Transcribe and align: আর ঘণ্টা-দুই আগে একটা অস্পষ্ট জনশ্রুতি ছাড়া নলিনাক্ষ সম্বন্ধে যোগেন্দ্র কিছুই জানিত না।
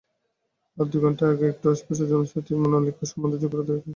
আর 0.77 0.85
ঘণ্টা-দুই 0.95 1.31
আগে 1.31 1.45
একটা 1.49 1.67
অস্পষ্ট 1.69 2.01
জনশ্রুতি 2.11 2.49
ছাড়া 2.49 2.69
নলিনাক্ষ 2.73 3.01
সম্বন্ধে 3.03 3.37
যোগেন্দ্র 3.37 3.61
কিছুই 3.61 3.79
জানিত 3.81 3.87
না। 3.89 3.89